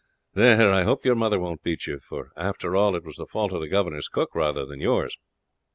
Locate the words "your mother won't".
1.05-1.61